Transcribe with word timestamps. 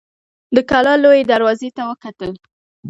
د 0.55 0.57
کلا 0.69 0.93
لويي 1.03 1.23
دروازې 1.31 1.69
ته 1.75 1.81
يې 1.83 1.87
وکتل. 1.89 2.31